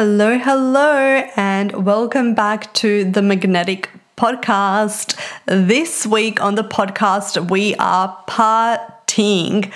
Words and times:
Hello, 0.00 0.38
hello, 0.38 1.24
and 1.34 1.84
welcome 1.84 2.32
back 2.32 2.72
to 2.74 3.02
the 3.10 3.20
Magnetic 3.20 3.90
Podcast. 4.16 5.18
This 5.46 6.06
week 6.06 6.40
on 6.40 6.54
the 6.54 6.62
podcast, 6.62 7.50
we 7.50 7.74
are 7.80 8.16
partying 8.28 9.72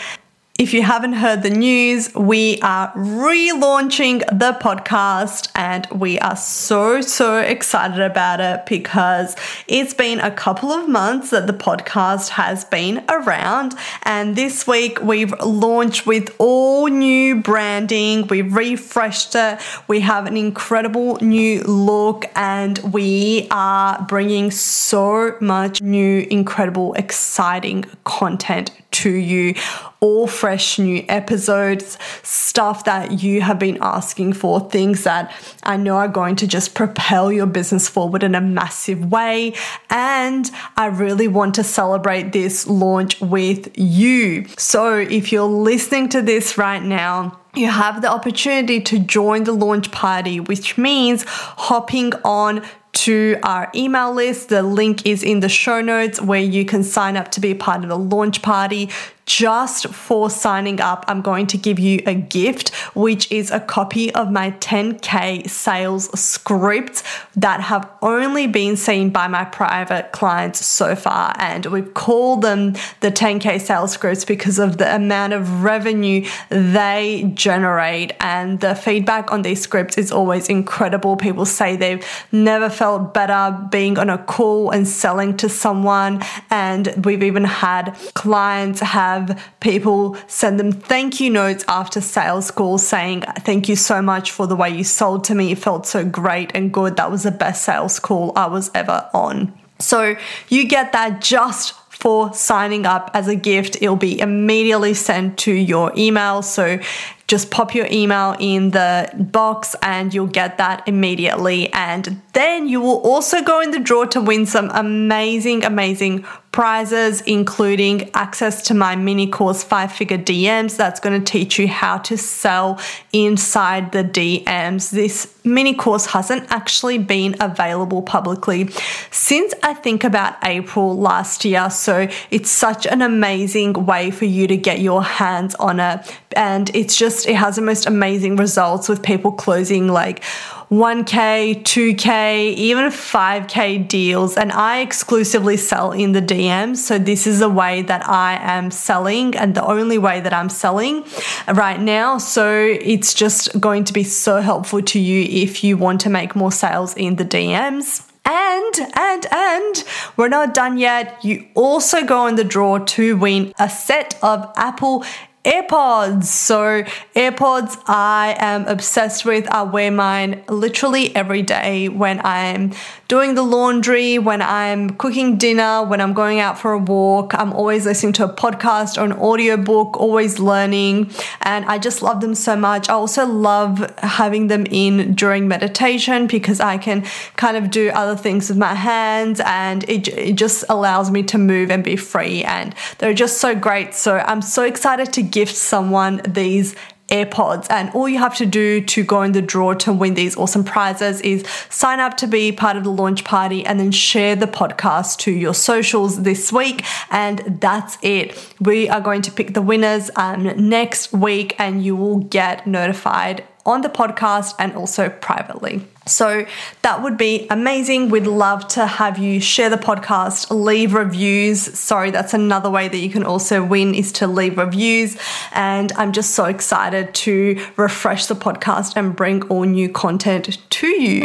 if 0.63 0.73
you 0.73 0.81
haven't 0.81 1.15
heard 1.15 1.43
the 1.43 1.51
news, 1.51 2.15
we 2.15 2.61
are 2.63 2.93
relaunching 2.93 4.21
the 4.29 4.57
podcast 4.63 5.51
and 5.57 5.89
we 5.91 6.21
are 6.21 6.37
so, 6.37 7.01
so 7.01 7.39
excited 7.39 8.01
about 8.01 8.39
it 8.39 8.65
because 8.67 9.35
it's 9.67 9.93
been 9.93 10.21
a 10.21 10.31
couple 10.31 10.71
of 10.71 10.89
months 10.89 11.31
that 11.31 11.49
the 11.49 11.53
podcast 11.53 12.29
has 12.29 12.65
been 12.67 13.05
around. 13.09 13.75
And 14.05 14.37
this 14.37 14.65
week 14.65 15.03
we've 15.03 15.35
launched 15.41 16.07
with 16.07 16.33
all 16.39 16.87
new 16.87 17.41
branding, 17.43 18.29
we've 18.29 18.55
refreshed 18.55 19.35
it, 19.35 19.59
we 19.89 19.99
have 19.99 20.27
an 20.27 20.37
incredible 20.37 21.19
new 21.21 21.61
look, 21.65 22.27
and 22.37 22.79
we 22.93 23.49
are 23.51 24.01
bringing 24.09 24.53
so 24.53 25.37
much 25.41 25.83
new, 25.83 26.25
incredible, 26.31 26.95
exciting 26.95 27.85
content 28.05 28.71
to 28.93 29.11
you 29.11 29.55
all 30.01 30.27
fresh 30.27 30.79
new 30.79 31.05
episodes, 31.09 31.97
stuff 32.23 32.85
that 32.85 33.23
you 33.23 33.41
have 33.41 33.59
been 33.59 33.79
asking 33.81 34.33
for, 34.33 34.61
things 34.69 35.05
that 35.05 35.33
I 35.63 35.77
know 35.77 35.97
are 35.97 36.09
going 36.09 36.37
to 36.37 36.47
just 36.47 36.75
propel 36.75 37.33
your 37.33 37.47
business 37.47 37.89
forward 37.89 38.23
in 38.25 38.35
a 38.35 38.41
massive 38.41 39.13
way. 39.13 39.55
And 39.91 40.51
I 40.77 40.87
really 40.87 41.29
want 41.29 41.55
to 41.55 41.65
celebrate 41.65 42.33
this 42.33 42.67
launch 42.67 43.21
with 43.21 43.71
you. 43.79 44.47
So 44.59 44.97
if 44.97 45.31
you're 45.31 45.45
listening 45.45 46.09
to 46.11 46.21
this 46.21 46.59
right 46.59 46.83
now, 46.83 47.39
you 47.55 47.69
have 47.69 48.01
the 48.03 48.11
opportunity 48.11 48.81
to 48.81 48.99
join 48.99 49.45
the 49.45 49.53
launch 49.53 49.93
party, 49.93 50.41
which 50.41 50.79
means 50.79 51.25
hopping 51.29 52.13
on 52.25 52.63
to 52.93 53.39
our 53.43 53.71
email 53.75 54.13
list. 54.13 54.49
The 54.49 54.63
link 54.63 55.07
is 55.07 55.23
in 55.23 55.41
the 55.41 55.49
show 55.49 55.81
notes 55.81 56.21
where 56.21 56.41
you 56.41 56.65
can 56.65 56.83
sign 56.83 57.17
up 57.17 57.31
to 57.33 57.41
be 57.41 57.55
part 57.55 57.83
of 57.83 57.89
the 57.89 57.99
launch 57.99 58.43
party 58.43 58.91
just 59.27 59.87
for 59.89 60.31
signing 60.31 60.81
up, 60.81 61.05
I'm 61.09 61.23
going 61.23 61.47
to 61.49 61.57
give 61.57 61.79
you 61.79 62.03
a 62.07 62.15
gift, 62.15 62.75
which 62.95 63.31
is 63.31 63.51
a 63.51 63.61
copy 63.61 64.13
of 64.15 64.31
my 64.31 64.53
10K 64.53 65.49
sales 65.49 66.09
scripts 66.19 67.03
that 67.37 67.61
have 67.61 67.89
only 68.03 68.47
been 68.47 68.77
seen 68.77 69.11
by 69.11 69.29
my 69.29 69.45
private 69.45 70.13
clients 70.13 70.65
so 70.65 70.97
far. 70.97 71.35
And 71.39 71.67
we 71.67 71.83
call 71.83 72.39
them 72.39 72.73
the 73.01 73.11
10K 73.11 73.61
sales 73.61 73.93
scripts 73.93 74.25
because 74.25 74.59
of 74.59 74.79
the 74.79 74.95
amount 74.95 75.33
of 75.33 75.63
revenue 75.63 76.27
they 76.49 77.31
generate. 77.35 78.13
And 78.21 78.61
the 78.61 78.75
feedback 78.75 79.33
on 79.33 79.43
these 79.43 79.61
scripts 79.61 79.99
is 79.99 80.11
always 80.11 80.49
incredible. 80.49 81.17
People 81.17 81.47
say 81.47 81.77
they've 81.77 82.05
never 82.33 82.69
felt 82.69 83.15
better 83.15 83.57
being 83.71 83.99
on 83.99 84.11
a 84.11 84.19
call 84.19 84.71
and 84.71 84.87
selling 84.87 85.37
to 85.39 85.49
someone. 85.49 86.23
And 86.51 87.05
we've 87.05 87.23
even 87.23 87.45
had 87.45 87.97
clients 88.15 88.81
have 88.81 89.12
have 89.19 89.43
people 89.61 90.17
send 90.27 90.59
them 90.59 90.73
thank 90.73 91.21
you 91.21 91.31
notes 91.31 91.65
after 91.69 92.01
sales 92.01 92.51
calls 92.51 92.87
saying, 92.87 93.23
Thank 93.41 93.69
you 93.69 93.77
so 93.77 94.03
much 94.03 94.31
for 94.31 94.47
the 94.47 94.57
way 94.57 94.71
you 94.71 94.85
sold 94.85 95.25
to 95.25 95.35
me. 95.35 95.53
It 95.53 95.59
felt 95.59 95.87
so 95.87 96.05
great 96.05 96.51
and 96.55 96.73
good. 96.73 96.97
That 96.97 97.11
was 97.11 97.23
the 97.23 97.31
best 97.31 97.65
sales 97.65 97.99
call 97.99 98.33
I 98.37 98.47
was 98.47 98.71
ever 98.75 99.09
on. 99.15 99.53
So 99.79 100.17
you 100.49 100.67
get 100.67 100.93
that 100.93 101.21
just 101.21 101.75
for 101.91 102.33
signing 102.35 102.85
up 102.85 103.11
as 103.15 103.29
a 103.29 103.37
gift. 103.37 103.77
It'll 103.81 103.97
be 103.97 104.19
immediately 104.19 104.95
sent 104.95 105.39
to 105.41 105.53
your 105.53 105.93
email. 105.97 106.43
So 106.43 106.81
just 107.27 107.51
pop 107.51 107.75
your 107.75 107.87
email 107.91 108.37
in 108.39 108.71
the 108.71 109.11
box 109.15 109.75
and 109.83 110.13
you'll 110.13 110.27
get 110.27 110.59
that 110.59 110.87
immediately. 110.87 111.73
And 111.73 112.21
then 112.33 112.69
you 112.69 112.81
will 112.81 113.01
also 113.01 113.43
go 113.43 113.61
in 113.61 113.71
the 113.71 113.81
draw 113.81 114.05
to 114.07 114.21
win 114.21 114.47
some 114.47 114.71
amazing, 114.71 115.65
amazing 115.65 116.25
prizes, 116.53 117.23
including 117.23 118.11
access 118.13 118.63
to 118.63 118.75
my 118.75 118.95
mini 118.95 119.27
course, 119.27 119.65
Five 119.65 119.91
Figure 119.91 120.19
DMs. 120.19 120.77
That's 120.77 121.01
going 121.01 121.19
to 121.23 121.33
teach 121.33 121.59
you 121.59 121.67
how 121.67 121.99
to 121.99 122.19
sell 122.19 122.79
inside 123.13 123.93
the 123.93 124.05
DMs. 124.05 124.91
This 124.91 125.35
mini 125.45 125.75
course 125.75 126.07
hasn't 126.07 126.45
actually 126.51 126.99
been 126.99 127.35
available 127.41 128.03
publicly 128.03 128.69
since 129.11 129.55
I 129.63 129.75
think 129.75 130.05
about 130.05 130.37
April 130.45 130.97
last 130.97 131.45
year. 131.45 131.71
So 131.71 132.07
it's 132.31 132.51
such 132.51 132.87
an 132.87 133.01
amazing 133.01 133.73
way 133.87 134.11
for 134.11 134.27
you 134.27 134.47
to 134.47 134.57
get 134.57 134.81
your 134.81 135.03
hands 135.03 135.55
on 135.57 135.81
it. 135.81 136.19
And 136.37 136.75
it's 136.75 136.97
just, 137.13 137.29
it 137.29 137.37
has 137.37 137.57
the 137.57 137.63
most 137.63 137.87
amazing 137.87 138.37
results 138.37 138.89
with 138.89 139.03
people 139.03 139.33
closing 139.33 139.89
like 139.89 140.23
1K, 140.71 141.63
2K, 141.63 142.55
even 142.55 142.87
5K 142.87 143.87
deals. 143.87 144.37
And 144.37 144.51
I 144.53 144.81
exclusively 144.81 145.57
sell 145.59 145.93
in 145.93 146.13
the 146.13 146.23
DMs. 146.23 146.79
So 146.79 146.99
this 146.99 147.27
is 147.27 147.41
the 147.41 147.51
way 147.51 147.83
that 147.83 148.09
I 148.09 148.39
am 148.41 148.71
selling 148.71 149.37
and 149.37 149.55
the 149.55 149.65
only 149.65 149.99
way 149.99 150.21
that 150.21 150.33
I'm 150.33 150.49
selling 150.49 151.05
right 151.53 151.79
now. 151.79 152.19
So 152.19 152.51
it's 152.81 153.13
just 153.13 153.61
going 153.61 153.85
to 153.85 153.93
be 153.93 154.05
so 154.05 154.41
helpful 154.41 154.81
to 154.83 154.99
you 154.99 155.25
if 155.29 155.63
you 155.63 155.77
want 155.77 156.01
to 156.03 156.11
make 156.11 156.35
more 156.35 156.53
sales 156.53 156.95
in 156.95 157.17
the 157.17 157.25
DMs. 157.25 158.09
And, 158.25 158.75
and, 158.95 159.27
and, 159.33 159.85
we're 160.17 160.29
not 160.29 160.55
done 160.55 160.79
yet. 160.79 161.23
You 161.25 161.45
also 161.55 162.05
go 162.05 162.29
in 162.29 162.37
the 162.37 162.45
draw 162.45 162.79
to 162.79 163.17
win 163.17 163.53
a 163.59 163.69
set 163.69 164.17
of 164.23 164.49
Apple 164.57 165.05
AirPods. 165.45 166.25
So, 166.25 166.85
AirPods, 167.17 167.77
I 167.87 168.37
am 168.39 168.67
obsessed 168.67 169.25
with. 169.25 169.49
I 169.49 169.63
wear 169.65 169.91
mine 169.91 170.45
literally 170.49 171.15
every 171.17 171.43
day 171.43 171.89
when 171.89 172.21
I'm 172.25 172.73
doing 173.13 173.35
the 173.35 173.43
laundry, 173.43 174.19
when 174.19 174.41
I'm 174.41 174.89
cooking 174.97 175.37
dinner, 175.37 175.85
when 175.85 176.01
I'm 176.01 176.15
going 176.15 176.41
out 176.41 176.59
for 176.59 176.73
a 176.73 176.79
walk. 176.79 177.35
I'm 177.35 177.53
always 177.53 177.85
listening 177.85 178.15
to 178.15 178.25
a 178.25 178.33
podcast 178.33 178.97
or 178.97 179.05
an 179.05 179.13
audiobook, 179.13 180.01
always 180.01 180.39
learning. 180.39 181.11
And 181.43 181.67
I 181.67 181.77
just 181.77 182.01
love 182.01 182.23
them 182.23 182.35
so 182.35 182.57
much. 182.57 182.89
I 182.89 182.95
also 182.95 183.27
love 183.27 183.93
having 183.99 184.47
them 184.47 184.65
in 184.71 185.13
during 185.15 185.47
meditation 185.47 186.27
because 186.27 186.59
I 186.59 186.79
can 186.79 187.05
kind 187.37 187.59
of 187.59 187.71
do 187.71 187.91
other 187.91 188.17
things 188.17 188.49
with 188.49 188.57
my 188.57 188.75
hands 188.75 189.43
and 189.45 189.85
it, 189.91 190.09
it 190.09 190.37
just 190.37 190.65
allows 190.71 191.11
me 191.11 191.23
to 191.25 191.37
move 191.37 191.71
and 191.71 191.85
be 191.85 191.97
free. 191.97 192.43
And 192.45 192.75
they're 192.97 193.13
just 193.13 193.43
so 193.43 193.55
great. 193.55 193.93
So, 193.93 194.21
I'm 194.21 194.41
so 194.41 194.63
excited 194.63 195.13
to 195.13 195.23
gift 195.23 195.55
someone 195.55 196.23
these 196.27 196.75
AirPods. 197.13 197.67
And 197.71 197.91
all 197.91 198.09
you 198.09 198.19
have 198.19 198.37
to 198.39 198.47
do 198.47 198.81
to 198.81 199.05
go 199.05 199.23
in 199.23 199.33
the 199.33 199.43
draw 199.43 199.75
to 199.75 199.93
win 199.93 200.15
these 200.15 200.37
awesome 200.37 200.65
prizes 200.65 201.21
is 201.21 201.45
sign 201.69 202.01
up 202.01 202.17
to 202.17 202.27
be 202.27 202.51
part 202.51 202.77
of 202.77 202.85
the 202.85 202.91
launch 202.91 203.23
party 203.23 203.65
and 203.65 203.79
then 203.79 203.93
share 203.93 204.35
the 204.35 204.47
podcast 204.47 205.19
to 205.19 205.31
your 205.31 205.55
socials 205.55 206.23
this 206.23 206.53
week. 206.53 206.85
And 207.11 207.39
that's 207.61 207.99
it. 208.03 208.55
We 208.61 208.89
are 208.89 209.01
going 209.01 209.23
to 209.23 209.31
pick 209.31 209.53
the 209.55 209.63
winners 209.63 210.11
um, 210.17 210.45
next 210.69 211.13
week, 211.13 211.55
and 211.59 211.85
you 211.85 211.95
will 211.95 212.19
get 212.19 212.67
notified 212.67 213.45
on 213.65 213.83
the 213.83 213.89
podcast 213.89 214.55
and 214.59 214.75
also 214.75 215.09
privately. 215.09 215.87
So 216.07 216.47
that 216.83 217.03
would 217.03 217.17
be 217.17 217.47
amazing. 217.49 218.11
We'd 218.11 218.27
love 218.27 218.67
to 218.69 218.87
have 218.87 219.19
you 219.19 219.41
share 219.41 219.71
the 219.71 219.77
podcast, 219.77 220.51
leave 220.51 220.95
reviews. 220.95 221.61
Sorry, 221.61 222.11
that's 222.11 222.35
another 222.35 222.71
way 222.71 222.89
that 222.89 222.99
you 222.99 223.09
can 223.09 223.23
also 223.23 223.65
win 223.65 223.95
is 223.95 224.11
to 224.13 224.27
leave 224.27 224.59
reviews. 224.59 225.17
And 225.53 225.93
I'm 225.93 226.13
just 226.13 226.31
so 226.33 226.47
excited 226.47 227.15
to 227.15 227.65
refresh 227.77 228.27
the 228.27 228.35
podcast 228.35 228.97
and 228.97 229.15
bring 229.15 229.45
all 229.45 229.63
new 229.63 229.89
content 229.89 230.59
to 230.71 230.87
you. 230.89 231.23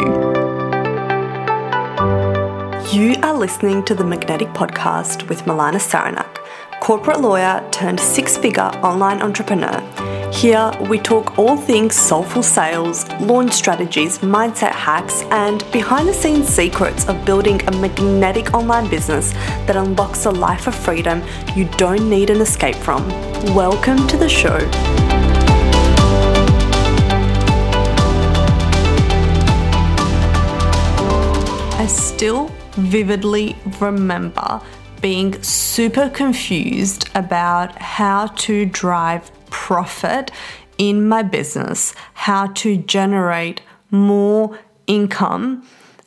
You 2.92 3.16
are 3.22 3.34
listening 3.34 3.84
to 3.84 3.94
the 3.94 4.04
Magnetic 4.04 4.48
Podcast 4.48 5.28
with 5.28 5.42
Milana 5.42 5.76
Saranak, 5.76 6.38
corporate 6.80 7.20
lawyer 7.20 7.66
turned 7.70 8.00
six 8.00 8.36
figure 8.36 8.70
online 8.82 9.20
entrepreneur 9.22 9.82
here, 10.32 10.70
we 10.88 11.00
talk 11.00 11.36
all 11.36 11.56
things 11.56 11.96
soulful 11.96 12.44
sales, 12.44 13.08
launch 13.20 13.50
strategies, 13.52 14.18
mindset 14.18 14.70
hacks, 14.70 15.22
and 15.32 15.68
behind 15.72 16.06
the 16.06 16.14
scenes 16.14 16.46
secrets 16.46 17.08
of 17.08 17.24
building 17.24 17.60
a 17.66 17.72
magnetic 17.72 18.54
online 18.54 18.88
business 18.88 19.32
that 19.66 19.74
unlocks 19.74 20.26
a 20.26 20.30
life 20.30 20.68
of 20.68 20.76
freedom 20.76 21.24
you 21.56 21.64
don't 21.76 22.08
need 22.08 22.30
an 22.30 22.40
escape 22.40 22.76
from. 22.76 23.08
Welcome 23.52 24.06
to 24.06 24.16
the 24.16 24.28
show. 24.28 24.58
I 31.78 31.86
still 31.88 32.48
vividly 32.76 33.56
remember 33.80 34.60
being 35.00 35.40
super 35.42 36.08
confused 36.10 37.08
about 37.14 37.76
how 37.78 38.26
to 38.26 38.66
drive 38.66 39.30
profit 39.50 40.30
in 40.76 41.08
my 41.08 41.22
business, 41.22 41.94
how 42.14 42.46
to 42.46 42.76
generate 42.76 43.60
more 43.90 44.58
income, 44.86 45.66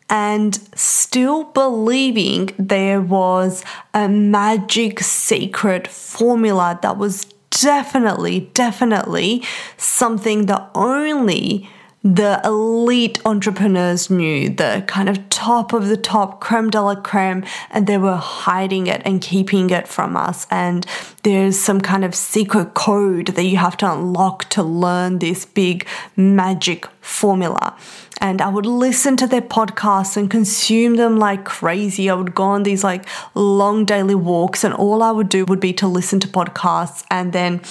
and 0.10 0.60
still 0.76 1.46
believing 1.46 2.50
there 2.58 3.02
was 3.02 3.64
a 3.94 4.10
magic 4.10 5.00
secret 5.00 5.88
formula 5.88 6.78
that 6.82 6.98
was 6.98 7.26
definitely, 7.50 8.42
definitely 8.54 9.44
something 9.78 10.48
that 10.48 10.70
only 10.76 11.70
the 12.04 12.42
elite 12.44 13.20
entrepreneurs 13.26 14.10
knew, 14.10 14.50
the 14.50 14.84
kind 14.88 15.08
of 15.08 15.30
top 15.30 15.72
of 15.72 15.88
the 15.88 15.98
top, 15.98 16.42
creme 16.42 16.70
de 16.70 16.82
la 16.82 16.96
creme, 16.96 17.44
and 17.70 17.86
they 17.86 17.98
were 17.98 18.16
hiding 18.16 18.88
it 18.88 19.02
and 19.06 19.22
keeping 19.22 19.70
it 19.70 19.88
from 19.88 20.18
us. 20.18 20.48
And 20.50 20.86
there's 21.24 21.60
some 21.60 21.80
kind 21.80 22.04
of 22.04 22.16
secret 22.16 22.74
code 22.74 23.28
that 23.28 23.44
you 23.44 23.58
have 23.58 23.78
to 23.78 23.92
unlock 23.92 24.50
to 24.50 24.64
learn 24.64 25.20
this 25.20 25.46
big 25.46 25.86
magic 26.16 26.88
formula 27.02 27.76
and 28.22 28.40
I 28.40 28.48
would 28.48 28.68
listen 28.68 29.18
to 29.18 29.28
their 29.28 29.42
podcasts 29.42 30.16
and 30.16 30.30
consume 30.30 30.96
them 30.96 31.18
like 31.18 31.44
crazy. 31.44 32.10
I 32.10 32.14
would 32.14 32.36
go 32.36 32.44
on 32.44 32.64
these 32.64 32.84
like 32.84 33.06
long 33.34 33.84
daily 33.84 34.16
walks, 34.16 34.64
and 34.64 34.74
all 34.74 35.02
I 35.02 35.12
would 35.12 35.28
do 35.28 35.44
would 35.46 35.60
be 35.60 35.74
to 35.74 35.88
listen 35.88 36.20
to 36.22 36.28
podcasts, 36.28 37.04
and 37.10 37.34
then 37.34 37.62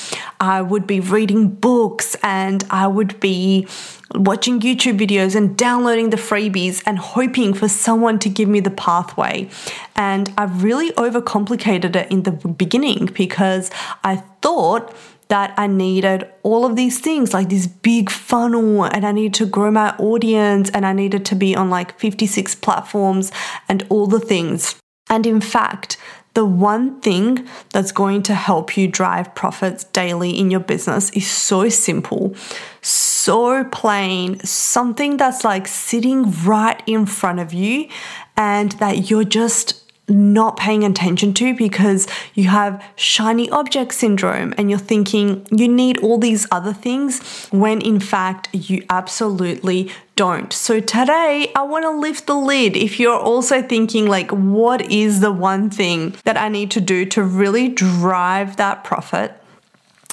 I 0.40 0.60
would 0.60 0.86
be 0.86 0.98
reading 0.98 1.48
books, 1.48 2.16
and 2.22 2.64
I 2.68 2.88
would 2.88 3.20
be 3.20 3.68
watching 4.16 4.58
YouTube 4.58 4.98
videos 4.98 5.36
and 5.36 5.56
downloading 5.56 6.10
the 6.10 6.16
freebies 6.16 6.82
and 6.84 6.98
hoping 6.98 7.54
for 7.54 7.68
someone 7.68 8.18
to 8.18 8.28
give 8.28 8.48
me 8.48 8.58
the 8.58 8.70
pathway. 8.70 9.48
And 9.94 10.32
I 10.36 10.44
really 10.44 10.90
overcomplicated 10.92 11.94
it 11.94 12.10
in 12.10 12.24
the 12.24 12.32
beginning 12.32 13.06
because 13.14 13.70
I 14.02 14.16
thought 14.42 14.92
that 15.30 15.54
I 15.56 15.66
needed 15.66 16.28
all 16.42 16.66
of 16.66 16.76
these 16.76 17.00
things, 17.00 17.32
like 17.32 17.48
this 17.48 17.66
big 17.66 18.10
funnel, 18.10 18.84
and 18.84 19.06
I 19.06 19.12
needed 19.12 19.34
to 19.34 19.46
grow 19.46 19.70
my 19.70 19.96
audience, 19.96 20.70
and 20.70 20.84
I 20.84 20.92
needed 20.92 21.24
to 21.26 21.34
be 21.34 21.56
on 21.56 21.70
like 21.70 21.98
56 21.98 22.56
platforms 22.56 23.32
and 23.68 23.86
all 23.88 24.06
the 24.06 24.20
things. 24.20 24.74
And 25.08 25.26
in 25.26 25.40
fact, 25.40 25.96
the 26.34 26.44
one 26.44 27.00
thing 27.00 27.48
that's 27.70 27.90
going 27.90 28.22
to 28.24 28.34
help 28.34 28.76
you 28.76 28.86
drive 28.86 29.34
profits 29.34 29.84
daily 29.84 30.30
in 30.30 30.50
your 30.50 30.60
business 30.60 31.10
is 31.10 31.28
so 31.28 31.68
simple, 31.68 32.34
so 32.82 33.64
plain, 33.64 34.38
something 34.40 35.16
that's 35.16 35.44
like 35.44 35.66
sitting 35.66 36.30
right 36.44 36.80
in 36.86 37.06
front 37.06 37.40
of 37.40 37.52
you 37.52 37.88
and 38.36 38.72
that 38.72 39.10
you're 39.10 39.24
just 39.24 39.89
not 40.10 40.56
paying 40.56 40.84
attention 40.84 41.32
to 41.34 41.54
because 41.54 42.06
you 42.34 42.48
have 42.48 42.82
shiny 42.96 43.48
object 43.50 43.94
syndrome 43.94 44.52
and 44.58 44.68
you're 44.68 44.78
thinking 44.78 45.46
you 45.50 45.68
need 45.68 45.98
all 45.98 46.18
these 46.18 46.46
other 46.50 46.72
things 46.72 47.46
when 47.50 47.80
in 47.80 48.00
fact 48.00 48.48
you 48.52 48.84
absolutely 48.90 49.90
don't. 50.16 50.52
So 50.52 50.80
today 50.80 51.50
I 51.54 51.62
want 51.62 51.84
to 51.84 51.90
lift 51.90 52.26
the 52.26 52.34
lid 52.34 52.76
if 52.76 53.00
you're 53.00 53.18
also 53.18 53.62
thinking 53.62 54.06
like 54.06 54.30
what 54.30 54.90
is 54.90 55.20
the 55.20 55.32
one 55.32 55.70
thing 55.70 56.14
that 56.24 56.36
I 56.36 56.48
need 56.48 56.70
to 56.72 56.80
do 56.80 57.06
to 57.06 57.22
really 57.22 57.68
drive 57.68 58.56
that 58.56 58.84
profit? 58.84 59.36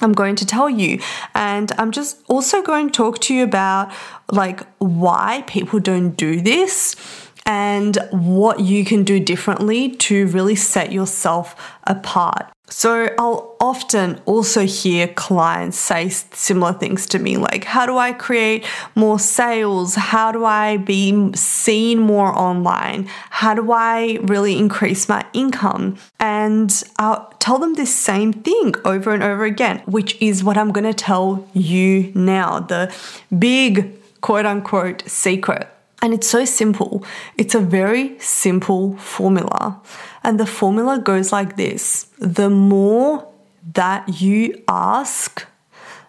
I'm 0.02 0.14
going 0.14 0.36
to 0.36 0.46
tell 0.46 0.70
you. 0.70 1.00
And 1.34 1.72
I'm 1.78 1.92
just 1.92 2.22
also 2.28 2.62
going 2.62 2.88
to 2.90 2.94
talk 2.94 3.20
to 3.22 3.34
you 3.34 3.44
about 3.44 3.92
like 4.32 4.62
why 4.78 5.44
people 5.48 5.80
don't 5.80 6.12
do 6.12 6.40
this 6.40 6.96
and 7.48 7.98
what 8.12 8.60
you 8.60 8.84
can 8.84 9.04
do 9.04 9.20
differently 9.20 9.90
to 9.90 10.28
really 10.28 10.56
set 10.56 10.92
yourself 10.92 11.56
apart. 11.86 12.52
So, 12.70 13.16
I'll 13.18 13.56
often 13.62 14.20
also 14.26 14.66
hear 14.66 15.08
clients 15.08 15.78
say 15.78 16.10
similar 16.10 16.74
things 16.74 17.06
to 17.08 17.20
me 17.20 17.38
like, 17.38 17.64
How 17.64 17.86
do 17.86 17.98
I 17.98 18.12
create 18.12 18.66
more 18.94 19.20
sales? 19.20 19.96
How 19.96 20.34
do 20.34 20.44
I 20.44 20.76
be 20.76 21.32
seen 21.34 22.00
more 22.00 22.38
online? 22.38 23.08
How 23.30 23.54
do 23.54 23.72
I 23.72 24.20
really 24.24 24.58
increase 24.58 25.08
my 25.08 25.26
income? 25.32 25.96
And 26.20 26.84
I'll 27.00 27.34
tell 27.40 27.58
them 27.58 27.76
this 27.76 27.96
same 27.96 28.34
thing 28.34 28.76
over 28.84 29.14
and 29.14 29.24
over 29.24 29.46
again, 29.46 29.82
which 29.86 30.22
is 30.22 30.44
what 30.44 30.58
I'm 30.58 30.74
going 30.74 30.84
to 30.84 30.94
tell 30.94 31.48
you 31.54 32.12
now 32.14 32.60
the 32.60 32.94
big 33.40 33.94
quote 34.20 34.46
unquote 34.46 35.04
secret. 35.08 35.70
And 36.02 36.14
it's 36.14 36.30
so 36.30 36.46
simple. 36.46 37.04
It's 37.38 37.56
a 37.56 37.60
very 37.60 38.20
simple 38.20 38.98
formula. 38.98 39.82
And 40.24 40.40
the 40.40 40.46
formula 40.46 41.00
goes 41.00 41.32
like 41.32 41.56
this 41.58 42.08
the 42.20 42.50
more 42.50 43.28
that 43.74 44.22
you 44.22 44.64
ask, 44.68 45.46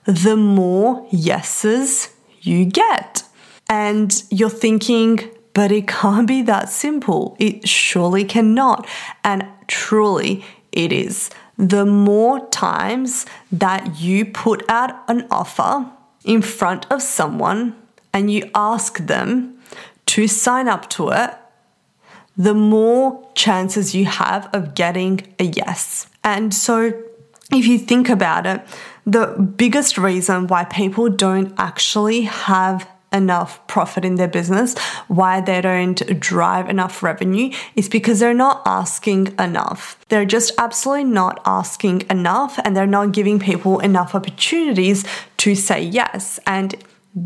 the 0.05 0.37
more 0.37 1.07
yeses 1.11 2.15
you 2.41 2.65
get. 2.65 3.23
And 3.69 4.23
you're 4.31 4.49
thinking, 4.49 5.21
but 5.53 5.73
it 5.73 5.89
can't 5.89 6.27
be 6.27 6.43
that 6.43 6.69
simple. 6.69 7.37
It 7.39 7.69
surely 7.69 8.25
cannot. 8.25 8.87
And 9.25 9.47
truly, 9.67 10.45
it 10.73 10.93
is. 10.93 11.31
The 11.59 11.85
more 11.85 12.49
times 12.49 13.27
that 13.51 14.01
you 14.01 14.25
put 14.25 14.65
out 14.69 15.03
an 15.09 15.27
offer 15.31 15.91
in 16.25 16.43
front 16.43 16.91
of 16.91 17.03
someone 17.03 17.75
and 18.13 18.31
you 18.31 18.51
ask 18.55 18.99
them, 18.99 19.58
to 20.09 20.27
sign 20.27 20.69
up 20.69 20.91
to 20.91 21.11
it, 21.11 21.35
the 22.37 22.55
more 22.55 23.29
chances 23.35 23.95
you 23.95 24.05
have 24.05 24.49
of 24.53 24.75
getting 24.75 25.35
a 25.39 25.45
yes. 25.45 26.07
And 26.23 26.55
so, 26.55 26.93
if 27.53 27.67
you 27.67 27.79
think 27.79 28.09
about 28.09 28.47
it, 28.47 28.63
the 29.07 29.27
biggest 29.57 29.97
reason 29.97 30.47
why 30.47 30.65
people 30.65 31.09
don't 31.09 31.55
actually 31.59 32.23
have 32.23 32.89
enough 33.13 33.67
profit 33.67 34.05
in 34.05 34.17
their 34.17 34.29
business, 34.29 34.77
why 35.09 35.41
they 35.41 35.63
don't 35.63 36.21
drive 36.21 36.69
enough 36.69 37.03
revenue, 37.03 37.51
is 37.75 37.89
because 37.89 38.21
they're 38.21 38.35
not 38.35 38.63
asking 38.67 39.35
enough. 39.39 39.99
They're 40.09 40.27
just 40.27 40.53
absolutely 40.59 41.05
not 41.05 41.41
asking 41.47 42.03
enough 42.11 42.59
and 42.65 42.77
they're 42.77 42.87
not 42.87 43.13
giving 43.13 43.39
people 43.39 43.79
enough 43.81 44.15
opportunities 44.15 45.05
to 45.39 45.55
say 45.55 45.83
yes. 45.83 46.39
And 46.47 46.75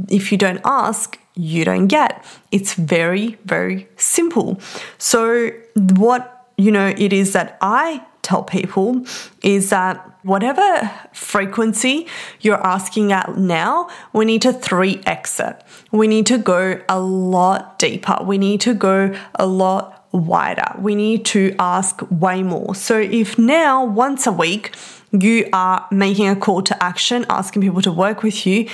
if 0.08 0.30
you 0.30 0.38
don't 0.38 0.60
ask, 0.64 1.18
you 1.34 1.64
don't 1.64 1.86
get. 1.86 2.24
It's 2.50 2.74
very, 2.74 3.38
very 3.44 3.88
simple. 3.96 4.60
So, 4.98 5.50
what 5.96 6.42
you 6.56 6.70
know, 6.70 6.94
it 6.96 7.12
is 7.12 7.32
that 7.32 7.58
I 7.60 8.04
tell 8.22 8.44
people 8.44 9.04
is 9.42 9.70
that 9.70 10.18
whatever 10.22 10.90
frequency 11.12 12.06
you're 12.40 12.64
asking 12.64 13.12
at 13.12 13.36
now, 13.36 13.88
we 14.12 14.24
need 14.24 14.42
to 14.42 14.52
3x 14.52 15.50
it. 15.50 15.64
We 15.90 16.06
need 16.06 16.26
to 16.26 16.38
go 16.38 16.80
a 16.88 17.00
lot 17.00 17.78
deeper. 17.78 18.18
We 18.22 18.38
need 18.38 18.60
to 18.62 18.74
go 18.74 19.14
a 19.34 19.46
lot 19.46 20.06
wider. 20.12 20.74
We 20.78 20.94
need 20.94 21.24
to 21.26 21.54
ask 21.58 22.00
way 22.10 22.42
more. 22.42 22.74
So 22.74 22.98
if 22.98 23.38
now, 23.38 23.84
once 23.84 24.26
a 24.26 24.32
week, 24.32 24.74
you 25.10 25.48
are 25.52 25.86
making 25.90 26.28
a 26.28 26.36
call 26.36 26.62
to 26.62 26.82
action, 26.82 27.26
asking 27.28 27.62
people 27.62 27.82
to 27.82 27.92
work 27.92 28.22
with 28.22 28.46
you, 28.46 28.68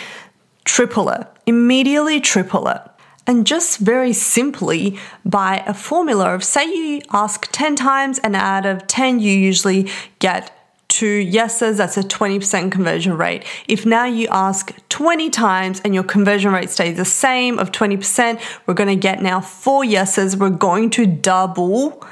triple 0.69 1.09
it, 1.09 1.27
immediately 1.47 2.21
triple 2.21 2.69
it. 2.69 2.83
And 3.27 3.47
just 3.47 3.79
very 3.79 4.13
simply 4.13 4.99
by 5.25 5.65
a 5.67 5.75
formula 5.75 6.35
of 6.35 6.45
say 6.45 6.65
you 6.67 7.01
ask 7.11 7.49
10 7.53 7.75
times 7.75 8.19
and 8.19 8.37
out 8.37 8.67
of 8.67 8.87
10 8.87 9.19
you 9.21 9.33
usually 9.33 9.91
get 10.19 10.55
two 10.89 11.07
yeses, 11.07 11.79
that's 11.79 11.97
a 11.97 12.03
20% 12.03 12.71
conversion 12.71 13.17
rate. 13.17 13.45
If 13.67 13.87
now 13.87 14.05
you 14.05 14.29
ask 14.31 14.75
20 14.89 15.31
times 15.31 15.81
and 15.85 15.95
your 15.95 16.05
conversion 16.05 16.53
rate 16.53 16.71
stays 16.71 16.97
the 16.97 17.05
same 17.05 17.59
of 17.59 17.73
20%, 17.73 18.41
we're 18.67 18.75
going 18.75 18.89
to 18.89 18.97
get 18.97 19.23
now 19.23 19.41
four 19.41 19.85
yeses. 19.85 20.37
We're 20.37 20.51
going 20.51 20.91
to 20.91 21.07
double 21.07 22.07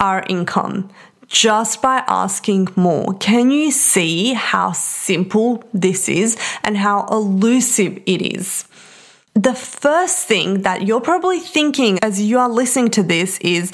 our 0.00 0.22
income 0.28 0.90
just 1.32 1.80
by 1.80 2.04
asking 2.06 2.68
more. 2.76 3.14
Can 3.14 3.50
you 3.50 3.70
see 3.70 4.34
how 4.34 4.72
simple 4.72 5.64
this 5.72 6.08
is 6.08 6.36
and 6.62 6.76
how 6.76 7.06
elusive 7.06 8.00
it 8.04 8.22
is? 8.22 8.68
The 9.34 9.54
first 9.54 10.28
thing 10.28 10.60
that 10.60 10.86
you're 10.86 11.00
probably 11.00 11.40
thinking 11.40 11.98
as 12.00 12.20
you 12.20 12.38
are 12.38 12.50
listening 12.50 12.90
to 12.90 13.02
this 13.02 13.38
is, 13.38 13.72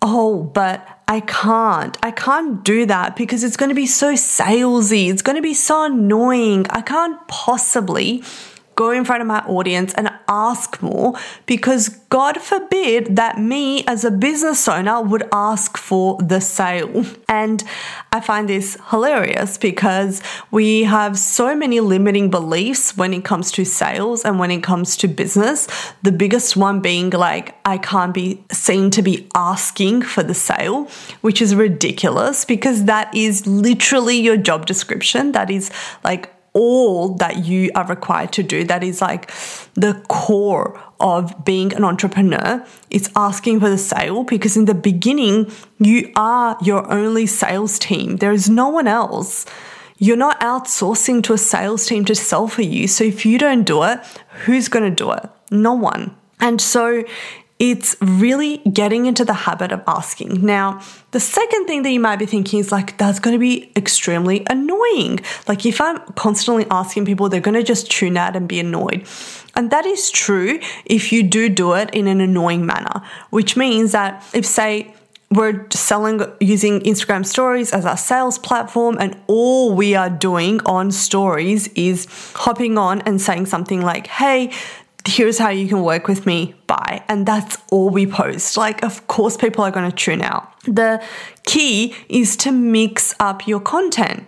oh, 0.00 0.44
but 0.54 0.88
I 1.06 1.20
can't. 1.20 1.96
I 2.02 2.10
can't 2.10 2.64
do 2.64 2.86
that 2.86 3.16
because 3.16 3.44
it's 3.44 3.58
going 3.58 3.68
to 3.68 3.74
be 3.74 3.86
so 3.86 4.14
salesy. 4.14 5.10
It's 5.10 5.20
going 5.20 5.36
to 5.36 5.42
be 5.42 5.52
so 5.52 5.84
annoying. 5.84 6.66
I 6.70 6.80
can't 6.80 7.18
possibly 7.28 8.22
go 8.74 8.90
in 8.90 9.04
front 9.04 9.20
of 9.20 9.26
my 9.26 9.40
audience 9.40 9.94
and 9.94 10.10
ask 10.28 10.82
more 10.82 11.14
because 11.46 11.88
God 12.08 12.40
forbid 12.40 13.16
that 13.16 13.38
me 13.38 13.84
as 13.86 14.04
a 14.04 14.10
business 14.10 14.68
owner 14.68 15.00
would 15.00 15.24
ask 15.32 15.76
for 15.76 16.18
the 16.22 16.40
sale. 16.40 17.04
And 17.28 17.62
I 18.12 18.20
find 18.20 18.48
this 18.48 18.76
hilarious 18.90 19.58
because 19.58 20.22
we 20.50 20.84
have 20.84 21.18
so 21.18 21.54
many 21.54 21.80
limiting 21.80 22.30
beliefs 22.30 22.96
when 22.96 23.12
it 23.12 23.24
comes 23.24 23.50
to 23.52 23.64
sales 23.64 24.24
and 24.24 24.38
when 24.38 24.50
it 24.50 24.62
comes 24.62 24.96
to 24.98 25.08
business. 25.08 25.66
The 26.02 26.12
biggest 26.12 26.56
one 26.56 26.80
being 26.80 27.10
like, 27.10 27.56
I 27.64 27.78
can't 27.78 28.14
be 28.14 28.44
seen 28.52 28.90
to 28.92 29.02
be 29.02 29.28
asking 29.34 30.02
for 30.02 30.22
the 30.22 30.34
sale, 30.34 30.84
which 31.20 31.42
is 31.42 31.54
ridiculous 31.54 32.44
because 32.44 32.84
that 32.84 33.14
is 33.14 33.46
literally 33.46 34.16
your 34.20 34.36
job 34.36 34.66
description. 34.66 35.32
That 35.32 35.50
is 35.50 35.70
like 36.04 36.33
all 36.54 37.14
that 37.16 37.44
you 37.44 37.70
are 37.74 37.86
required 37.86 38.32
to 38.32 38.42
do. 38.42 38.64
That 38.64 38.82
is 38.82 39.00
like 39.02 39.30
the 39.74 40.02
core 40.08 40.80
of 41.00 41.44
being 41.44 41.74
an 41.74 41.84
entrepreneur. 41.84 42.64
It's 42.90 43.10
asking 43.14 43.60
for 43.60 43.68
the 43.68 43.78
sale 43.78 44.22
because 44.24 44.56
in 44.56 44.64
the 44.64 44.74
beginning, 44.74 45.50
you 45.78 46.12
are 46.16 46.56
your 46.62 46.90
only 46.90 47.26
sales 47.26 47.78
team. 47.78 48.16
There 48.16 48.32
is 48.32 48.48
no 48.48 48.68
one 48.68 48.86
else. 48.86 49.44
You're 49.98 50.16
not 50.16 50.40
outsourcing 50.40 51.22
to 51.24 51.34
a 51.34 51.38
sales 51.38 51.86
team 51.86 52.04
to 52.06 52.14
sell 52.14 52.46
for 52.48 52.62
you. 52.62 52.88
So 52.88 53.04
if 53.04 53.26
you 53.26 53.36
don't 53.38 53.64
do 53.64 53.82
it, 53.82 54.00
who's 54.44 54.68
going 54.68 54.88
to 54.88 54.94
do 54.94 55.12
it? 55.12 55.28
No 55.50 55.74
one. 55.74 56.16
And 56.40 56.60
so 56.60 57.04
it's 57.70 57.96
really 58.02 58.58
getting 58.70 59.06
into 59.06 59.24
the 59.24 59.32
habit 59.32 59.72
of 59.72 59.82
asking. 59.86 60.44
Now, 60.44 60.82
the 61.12 61.20
second 61.20 61.66
thing 61.66 61.82
that 61.82 61.90
you 61.90 62.00
might 62.00 62.18
be 62.18 62.26
thinking 62.26 62.60
is 62.60 62.70
like, 62.70 62.98
that's 62.98 63.18
going 63.18 63.34
to 63.34 63.38
be 63.38 63.72
extremely 63.74 64.44
annoying. 64.50 65.20
Like, 65.48 65.64
if 65.64 65.80
I'm 65.80 65.98
constantly 66.12 66.66
asking 66.70 67.06
people, 67.06 67.30
they're 67.30 67.40
going 67.40 67.54
to 67.54 67.62
just 67.62 67.90
tune 67.90 68.18
out 68.18 68.36
and 68.36 68.46
be 68.46 68.60
annoyed. 68.60 69.06
And 69.54 69.70
that 69.70 69.86
is 69.86 70.10
true 70.10 70.60
if 70.84 71.10
you 71.10 71.22
do 71.22 71.48
do 71.48 71.72
it 71.72 71.88
in 71.94 72.06
an 72.06 72.20
annoying 72.20 72.66
manner, 72.66 73.02
which 73.30 73.56
means 73.56 73.92
that 73.92 74.22
if, 74.34 74.44
say, 74.44 74.94
we're 75.30 75.66
selling 75.70 76.20
using 76.40 76.80
Instagram 76.80 77.24
stories 77.24 77.72
as 77.72 77.86
our 77.86 77.96
sales 77.96 78.38
platform, 78.38 78.98
and 79.00 79.16
all 79.26 79.74
we 79.74 79.94
are 79.94 80.10
doing 80.10 80.60
on 80.66 80.92
stories 80.92 81.68
is 81.68 82.06
hopping 82.34 82.76
on 82.76 83.00
and 83.02 83.20
saying 83.20 83.46
something 83.46 83.80
like, 83.80 84.06
Hey, 84.06 84.52
here's 85.06 85.38
how 85.38 85.50
you 85.50 85.68
can 85.68 85.82
work 85.82 86.08
with 86.08 86.26
me. 86.26 86.54
Bye. 86.66 87.04
And 87.08 87.26
that's 87.26 87.58
all 87.70 87.90
we 87.90 88.06
post. 88.06 88.56
Like, 88.56 88.82
of 88.82 89.06
course, 89.06 89.36
people 89.36 89.64
are 89.64 89.70
going 89.70 89.90
to 89.90 89.96
tune 89.96 90.22
out. 90.22 90.52
The 90.64 91.02
key 91.44 91.94
is 92.08 92.36
to 92.38 92.52
mix 92.52 93.14
up 93.20 93.46
your 93.46 93.60
content. 93.60 94.26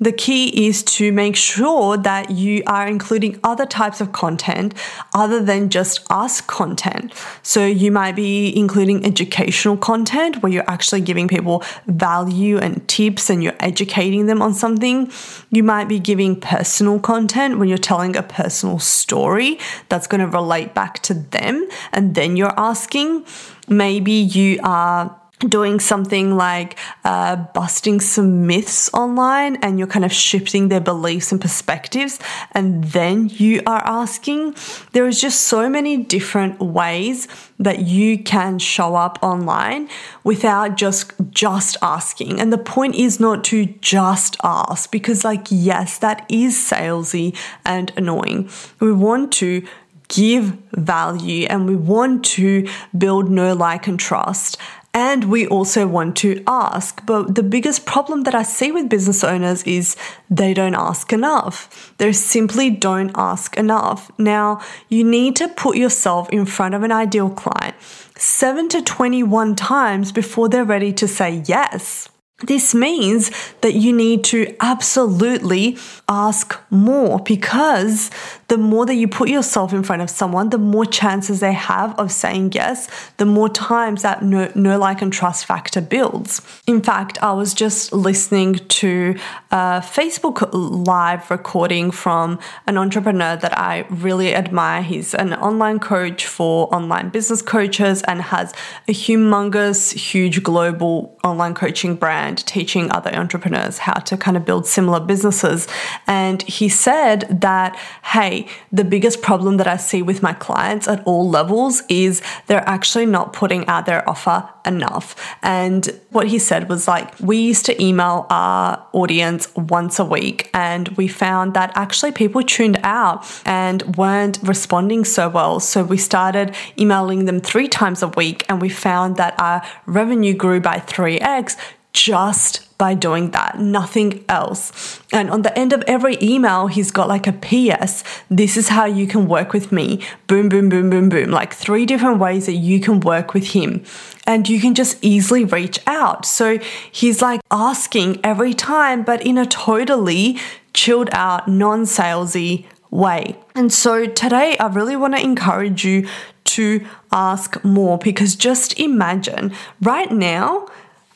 The 0.00 0.12
key 0.12 0.66
is 0.66 0.82
to 0.84 1.12
make 1.12 1.36
sure 1.36 1.98
that 1.98 2.30
you 2.30 2.62
are 2.66 2.86
including 2.86 3.38
other 3.44 3.66
types 3.66 4.00
of 4.00 4.12
content 4.12 4.72
other 5.14 5.42
than 5.42 5.68
just 5.68 6.00
us 6.10 6.40
content. 6.40 7.12
So 7.42 7.66
you 7.66 7.92
might 7.92 8.16
be 8.16 8.56
including 8.56 9.04
educational 9.04 9.76
content 9.76 10.42
where 10.42 10.50
you're 10.50 10.68
actually 10.68 11.02
giving 11.02 11.28
people 11.28 11.62
value 11.86 12.56
and 12.56 12.86
tips 12.88 13.28
and 13.28 13.42
you're 13.42 13.60
educating 13.60 14.24
them 14.24 14.40
on 14.40 14.54
something. 14.54 15.12
You 15.50 15.62
might 15.62 15.86
be 15.86 15.98
giving 15.98 16.40
personal 16.40 16.98
content 16.98 17.58
when 17.58 17.68
you're 17.68 17.76
telling 17.76 18.16
a 18.16 18.22
personal 18.22 18.78
story 18.78 19.58
that's 19.90 20.06
going 20.06 20.22
to 20.22 20.26
relate 20.26 20.72
back 20.72 21.00
to 21.02 21.12
them. 21.12 21.68
And 21.92 22.14
then 22.14 22.36
you're 22.36 22.58
asking, 22.58 23.26
maybe 23.68 24.12
you 24.12 24.60
are 24.62 25.19
doing 25.40 25.80
something 25.80 26.36
like 26.36 26.78
uh, 27.04 27.36
busting 27.36 28.00
some 28.00 28.46
myths 28.46 28.90
online 28.92 29.56
and 29.56 29.78
you're 29.78 29.88
kind 29.88 30.04
of 30.04 30.12
shifting 30.12 30.68
their 30.68 30.80
beliefs 30.80 31.32
and 31.32 31.40
perspectives 31.40 32.18
and 32.52 32.84
then 32.84 33.28
you 33.28 33.62
are 33.66 33.82
asking. 33.86 34.54
There 34.92 35.06
is 35.06 35.20
just 35.20 35.42
so 35.42 35.68
many 35.68 35.96
different 35.96 36.60
ways 36.60 37.26
that 37.58 37.80
you 37.80 38.22
can 38.22 38.58
show 38.58 38.94
up 38.94 39.18
online 39.22 39.88
without 40.24 40.76
just 40.76 41.12
just 41.30 41.76
asking. 41.82 42.40
And 42.40 42.52
the 42.52 42.58
point 42.58 42.94
is 42.94 43.20
not 43.20 43.44
to 43.44 43.66
just 43.80 44.36
ask 44.42 44.90
because 44.90 45.24
like 45.24 45.46
yes 45.50 45.98
that 45.98 46.26
is 46.28 46.54
salesy 46.54 47.36
and 47.64 47.92
annoying. 47.96 48.50
We 48.78 48.92
want 48.92 49.32
to 49.34 49.66
give 50.08 50.58
value 50.72 51.46
and 51.48 51.66
we 51.68 51.76
want 51.76 52.24
to 52.24 52.68
build 52.96 53.30
know 53.30 53.54
like 53.54 53.86
and 53.86 53.98
trust 53.98 54.58
and 54.92 55.24
we 55.24 55.46
also 55.46 55.86
want 55.86 56.16
to 56.16 56.42
ask. 56.46 57.04
But 57.06 57.34
the 57.34 57.42
biggest 57.42 57.86
problem 57.86 58.24
that 58.24 58.34
I 58.34 58.42
see 58.42 58.72
with 58.72 58.88
business 58.88 59.22
owners 59.22 59.62
is 59.62 59.96
they 60.28 60.52
don't 60.52 60.74
ask 60.74 61.12
enough. 61.12 61.94
They 61.98 62.12
simply 62.12 62.70
don't 62.70 63.12
ask 63.14 63.56
enough. 63.56 64.10
Now, 64.18 64.60
you 64.88 65.04
need 65.04 65.36
to 65.36 65.48
put 65.48 65.76
yourself 65.76 66.28
in 66.30 66.44
front 66.44 66.74
of 66.74 66.82
an 66.82 66.92
ideal 66.92 67.30
client 67.30 67.76
7 68.16 68.68
to 68.70 68.82
21 68.82 69.56
times 69.56 70.12
before 70.12 70.48
they're 70.48 70.64
ready 70.64 70.92
to 70.92 71.08
say 71.08 71.42
yes. 71.46 72.08
This 72.42 72.74
means 72.74 73.30
that 73.60 73.74
you 73.74 73.92
need 73.92 74.24
to 74.24 74.54
absolutely 74.60 75.76
ask 76.08 76.58
more 76.70 77.18
because 77.18 78.10
the 78.50 78.58
more 78.58 78.84
that 78.84 78.96
you 78.96 79.06
put 79.06 79.28
yourself 79.28 79.72
in 79.72 79.84
front 79.84 80.02
of 80.02 80.10
someone, 80.10 80.50
the 80.50 80.58
more 80.58 80.84
chances 80.84 81.38
they 81.38 81.52
have 81.52 81.96
of 82.00 82.10
saying 82.10 82.50
yes, 82.52 82.88
the 83.16 83.24
more 83.24 83.48
times 83.48 84.02
that 84.02 84.24
no, 84.24 84.50
know 84.56 84.76
like, 84.76 85.00
and 85.00 85.12
trust 85.12 85.46
factor 85.46 85.80
builds. 85.80 86.42
In 86.66 86.82
fact, 86.82 87.16
I 87.22 87.32
was 87.32 87.54
just 87.54 87.92
listening 87.92 88.56
to 88.56 89.14
a 89.52 89.80
Facebook 89.80 90.50
live 90.52 91.30
recording 91.30 91.92
from 91.92 92.40
an 92.66 92.76
entrepreneur 92.76 93.36
that 93.36 93.56
I 93.56 93.86
really 93.88 94.34
admire. 94.34 94.82
He's 94.82 95.14
an 95.14 95.32
online 95.34 95.78
coach 95.78 96.26
for 96.26 96.74
online 96.74 97.10
business 97.10 97.42
coaches 97.42 98.02
and 98.08 98.20
has 98.20 98.52
a 98.88 98.92
humongous, 98.92 99.92
huge 99.92 100.42
global 100.42 101.16
online 101.22 101.54
coaching 101.54 101.94
brand 101.94 102.44
teaching 102.46 102.90
other 102.90 103.14
entrepreneurs 103.14 103.78
how 103.78 103.94
to 103.94 104.16
kind 104.16 104.36
of 104.36 104.44
build 104.44 104.66
similar 104.66 104.98
businesses. 104.98 105.68
And 106.08 106.42
he 106.42 106.68
said 106.68 107.40
that, 107.42 107.76
hey, 108.02 108.39
the 108.70 108.84
biggest 108.84 109.22
problem 109.22 109.56
that 109.56 109.66
I 109.66 109.76
see 109.76 110.02
with 110.02 110.22
my 110.22 110.32
clients 110.32 110.86
at 110.88 111.02
all 111.06 111.28
levels 111.28 111.82
is 111.88 112.22
they're 112.46 112.68
actually 112.68 113.06
not 113.06 113.32
putting 113.32 113.66
out 113.66 113.86
their 113.86 114.08
offer 114.08 114.48
enough. 114.64 115.16
And 115.42 115.88
what 116.10 116.28
he 116.28 116.38
said 116.38 116.68
was 116.68 116.86
like, 116.86 117.18
we 117.20 117.38
used 117.38 117.66
to 117.66 117.82
email 117.82 118.26
our 118.30 118.86
audience 118.92 119.54
once 119.54 119.98
a 119.98 120.04
week, 120.04 120.50
and 120.54 120.88
we 120.90 121.08
found 121.08 121.54
that 121.54 121.72
actually 121.74 122.12
people 122.12 122.42
tuned 122.42 122.78
out 122.82 123.24
and 123.44 123.96
weren't 123.96 124.38
responding 124.42 125.04
so 125.04 125.28
well. 125.28 125.60
So 125.60 125.82
we 125.82 125.96
started 125.96 126.54
emailing 126.78 127.24
them 127.24 127.40
three 127.40 127.68
times 127.68 128.02
a 128.02 128.08
week, 128.08 128.44
and 128.48 128.60
we 128.60 128.68
found 128.68 129.16
that 129.16 129.34
our 129.40 129.62
revenue 129.86 130.34
grew 130.34 130.60
by 130.60 130.78
3x 130.78 131.56
just 131.92 132.66
by 132.78 132.94
doing 132.94 133.30
that, 133.32 133.60
nothing 133.60 134.24
else. 134.28 135.00
And 135.12 135.28
on 135.30 135.42
the 135.42 135.56
end 135.58 135.72
of 135.72 135.82
every 135.86 136.16
email, 136.22 136.66
he's 136.66 136.90
got 136.90 137.08
like 137.08 137.26
a 137.26 137.32
PS. 137.32 138.02
This 138.30 138.56
is 138.56 138.68
how 138.68 138.86
you 138.86 139.06
can 139.06 139.28
work 139.28 139.52
with 139.52 139.70
me. 139.70 140.02
Boom, 140.26 140.48
boom, 140.48 140.68
boom, 140.68 140.88
boom, 140.88 141.08
boom. 141.10 141.30
Like 141.30 141.52
three 141.52 141.84
different 141.84 142.18
ways 142.18 142.46
that 142.46 142.54
you 142.54 142.80
can 142.80 143.00
work 143.00 143.34
with 143.34 143.48
him. 143.48 143.84
And 144.26 144.48
you 144.48 144.60
can 144.60 144.74
just 144.74 144.96
easily 145.02 145.44
reach 145.44 145.78
out. 145.86 146.24
So 146.24 146.58
he's 146.90 147.20
like 147.20 147.40
asking 147.50 148.20
every 148.24 148.54
time, 148.54 149.02
but 149.02 149.24
in 149.26 149.36
a 149.36 149.44
totally 149.44 150.38
chilled 150.72 151.10
out, 151.12 151.48
non 151.48 151.82
salesy 151.82 152.64
way. 152.90 153.36
And 153.54 153.72
so 153.72 154.06
today, 154.06 154.56
I 154.58 154.68
really 154.68 154.96
want 154.96 155.16
to 155.16 155.22
encourage 155.22 155.84
you 155.84 156.08
to 156.44 156.84
ask 157.12 157.62
more 157.64 157.98
because 157.98 158.34
just 158.34 158.78
imagine 158.80 159.52
right 159.80 160.10
now, 160.10 160.66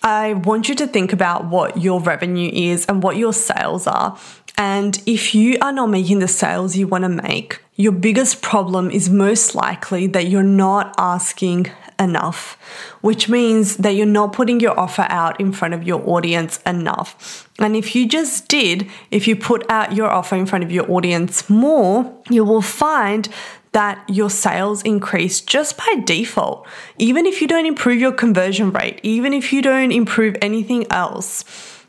I 0.04 0.34
want 0.34 0.68
you 0.68 0.74
to 0.74 0.86
think 0.86 1.14
about 1.14 1.46
what 1.46 1.80
your 1.80 1.98
revenue 1.98 2.50
is 2.52 2.84
and 2.86 3.02
what 3.02 3.16
your 3.16 3.32
sales 3.32 3.86
are. 3.86 4.18
And 4.58 5.02
if 5.06 5.34
you 5.34 5.56
are 5.62 5.72
not 5.72 5.88
making 5.88 6.18
the 6.18 6.28
sales 6.28 6.76
you 6.76 6.86
want 6.86 7.04
to 7.04 7.08
make, 7.08 7.62
your 7.74 7.90
biggest 7.90 8.42
problem 8.42 8.90
is 8.90 9.08
most 9.08 9.54
likely 9.54 10.06
that 10.08 10.28
you're 10.28 10.42
not 10.42 10.94
asking 10.98 11.70
enough, 11.98 12.58
which 13.00 13.30
means 13.30 13.78
that 13.78 13.92
you're 13.92 14.04
not 14.04 14.34
putting 14.34 14.60
your 14.60 14.78
offer 14.78 15.06
out 15.08 15.40
in 15.40 15.52
front 15.52 15.72
of 15.72 15.84
your 15.84 16.06
audience 16.08 16.60
enough. 16.66 17.48
And 17.58 17.74
if 17.74 17.96
you 17.96 18.06
just 18.06 18.48
did, 18.48 18.90
if 19.10 19.26
you 19.26 19.36
put 19.36 19.64
out 19.70 19.94
your 19.94 20.10
offer 20.10 20.36
in 20.36 20.44
front 20.44 20.64
of 20.64 20.70
your 20.70 20.90
audience 20.90 21.48
more, 21.48 22.12
you 22.28 22.44
will 22.44 22.62
find 22.62 23.28
that 23.74 24.02
your 24.08 24.30
sales 24.30 24.82
increase 24.82 25.40
just 25.40 25.76
by 25.76 26.00
default. 26.04 26.66
Even 26.96 27.26
if 27.26 27.40
you 27.40 27.46
don't 27.46 27.66
improve 27.66 28.00
your 28.00 28.12
conversion 28.12 28.70
rate, 28.70 29.00
even 29.02 29.32
if 29.32 29.52
you 29.52 29.60
don't 29.60 29.92
improve 29.92 30.36
anything 30.40 30.86
else, 30.90 31.44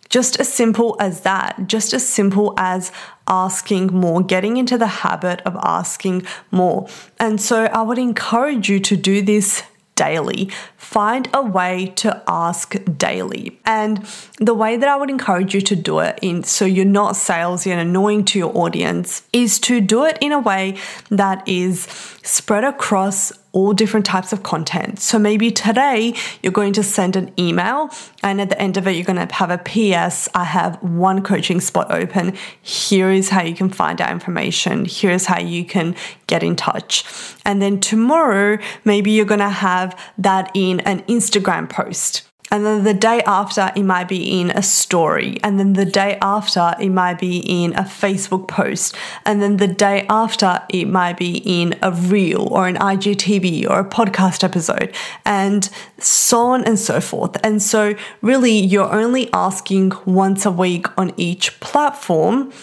just 0.10 0.40
as 0.40 0.52
simple 0.52 0.98
as 1.00 1.22
that, 1.22 1.68
just 1.68 1.94
as 1.94 2.08
simple 2.08 2.54
as 2.58 2.92
asking 3.28 3.88
more, 3.88 4.22
getting 4.24 4.58
into 4.58 4.78
the 4.78 4.88
habit 4.88 5.42
of 5.42 5.56
asking 5.64 6.26
more. 6.52 6.88
And 7.20 7.40
so 7.40 7.66
I 7.66 7.82
would 7.82 7.98
encourage 7.98 8.70
you 8.70 8.80
to 8.82 8.98
do 8.98 9.22
this 9.22 9.64
daily. 9.96 10.50
Find 10.78 11.30
a 11.34 11.42
way 11.42 11.94
to 11.98 12.24
ask 12.28 12.76
daily. 12.98 13.60
And 13.66 14.06
the 14.40 14.54
way 14.54 14.78
that 14.78 14.88
I 14.88 14.96
would 14.96 15.10
encourage 15.10 15.56
you 15.56 15.62
to 15.62 15.76
do 15.76 16.00
it 16.00 16.20
in 16.22 16.44
so 16.44 16.66
you're 16.66 16.86
not 16.86 17.16
salesy 17.16 17.72
and 17.72 17.80
annoying 17.80 18.26
to 18.26 18.40
your 18.40 18.56
audience 18.56 19.24
is 19.34 19.60
to 19.60 19.82
do 19.82 20.04
it 20.04 20.18
in 20.22 20.32
a 20.32 20.40
way 20.40 20.78
that 21.10 21.48
is 21.48 21.84
spread 22.24 22.64
across 22.64 23.32
all 23.56 23.74
different 23.74 24.06
types 24.06 24.34
of 24.34 24.44
content. 24.44 25.00
So 25.00 25.18
maybe 25.18 25.50
today 25.50 26.14
you're 26.44 26.52
going 26.52 26.74
to 26.74 26.84
send 26.84 27.16
an 27.16 27.32
email 27.40 27.90
and 28.22 28.42
at 28.42 28.50
the 28.50 28.62
end 28.62 28.76
of 28.76 28.86
it, 28.86 28.96
you're 28.96 29.06
going 29.06 29.28
to 29.28 29.34
have 29.34 29.50
a 29.50 29.58
PS. 29.58 30.28
I 30.36 30.44
have 30.44 30.76
one 30.84 31.24
coaching 31.24 31.62
spot 31.62 31.90
open. 31.90 32.36
Here 32.62 33.10
is 33.10 33.30
how 33.30 33.44
you 33.44 33.56
can 33.56 33.70
find 33.70 34.02
out 34.02 34.12
information. 34.12 34.86
Here's 34.86 35.26
how 35.26 35.40
you 35.40 35.64
can 35.64 35.96
get 36.28 36.44
in 36.44 36.56
touch. 36.56 37.06
And 37.46 37.62
then 37.62 37.80
tomorrow, 37.80 38.58
maybe 38.84 39.12
you're 39.12 39.26
going 39.26 39.40
to 39.40 39.50
have 39.50 39.98
that 40.18 40.52
in 40.54 40.82
an 40.82 41.04
Instagram 41.04 41.70
post. 41.70 42.30
And 42.56 42.66
then 42.66 42.86
the 42.86 42.94
day 42.94 43.22
after, 43.24 43.70
it 43.76 43.84
might 43.84 44.08
be 44.08 44.40
in 44.40 44.50
a 44.52 44.64
story. 44.64 45.38
And 45.44 45.60
then 45.60 45.74
the 45.74 45.84
day 45.84 46.18
after, 46.22 46.74
it 46.80 46.88
might 46.88 47.20
be 47.20 47.40
in 47.40 47.74
a 47.74 47.82
Facebook 47.82 48.48
post. 48.48 48.96
And 49.26 49.42
then 49.42 49.58
the 49.58 49.68
day 49.68 50.06
after, 50.10 50.62
it 50.70 50.86
might 50.86 51.18
be 51.18 51.42
in 51.44 51.78
a 51.82 51.92
reel 51.92 52.48
or 52.50 52.70
an 52.70 52.78
IGTV 52.78 53.70
or 53.70 53.82
a 53.82 53.84
podcast 53.84 54.42
episode, 54.42 54.96
and 55.26 55.70
so 55.98 56.46
on 56.46 56.64
and 56.64 56.80
so 56.80 57.02
forth. 57.02 57.36
And 57.44 57.62
so, 57.62 57.94
really, 58.22 58.58
you're 58.58 58.90
only 58.90 59.30
asking 59.34 59.92
once 60.06 60.46
a 60.46 60.52
week 60.52 60.86
on 60.98 61.12
each 61.18 61.60
platform, 61.60 62.54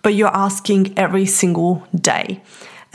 but 0.00 0.14
you're 0.14 0.34
asking 0.34 0.96
every 0.96 1.26
single 1.26 1.86
day. 1.94 2.40